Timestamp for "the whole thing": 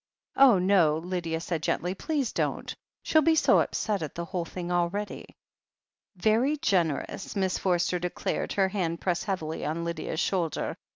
4.15-4.71